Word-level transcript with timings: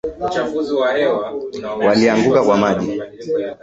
Walianguka 1.79 2.43
kwa 2.43 2.57
maji. 2.57 3.01